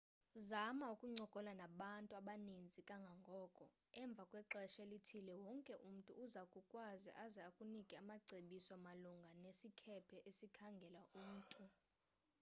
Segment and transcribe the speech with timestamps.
[0.49, 3.63] zama ukuncokola nabantu abaninzi kangangoko
[4.01, 11.63] emva kwexesha elithile wonke umntu uza kukwazi aze akunike amacebiso malunga nesikhephe esikhangela umntu